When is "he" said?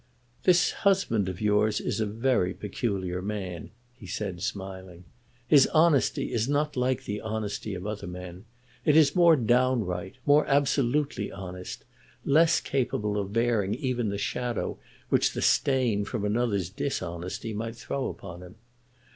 3.95-4.07